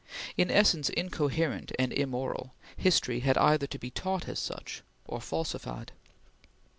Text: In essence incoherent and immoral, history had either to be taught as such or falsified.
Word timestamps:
In 0.35 0.49
essence 0.49 0.89
incoherent 0.89 1.73
and 1.77 1.93
immoral, 1.93 2.55
history 2.75 3.19
had 3.19 3.37
either 3.37 3.67
to 3.67 3.77
be 3.77 3.91
taught 3.91 4.27
as 4.27 4.39
such 4.39 4.81
or 5.05 5.21
falsified. 5.21 5.91